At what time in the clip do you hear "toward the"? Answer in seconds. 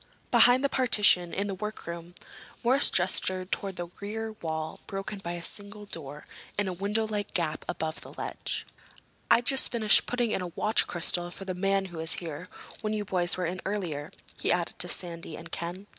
3.51-3.89